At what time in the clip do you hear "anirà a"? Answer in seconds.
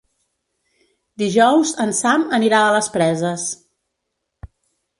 2.39-2.73